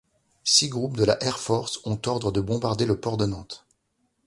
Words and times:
Six 0.43 0.67
groupes 0.69 0.97
de 0.97 1.03
la 1.05 1.21
Air 1.23 1.37
Force 1.37 1.79
ont 1.85 2.01
ordre 2.07 2.31
de 2.31 2.41
bombarder 2.41 2.87
le 2.87 2.99
port 2.99 3.17
de 3.17 3.27
Nantes. 3.27 3.65